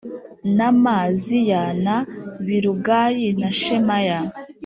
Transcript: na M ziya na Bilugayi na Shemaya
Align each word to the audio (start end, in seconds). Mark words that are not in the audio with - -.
na 0.57 0.67
M 0.83 0.85
ziya 1.21 1.63
na 1.85 1.97
Bilugayi 2.45 3.27
na 3.41 3.49
Shemaya 3.59 4.19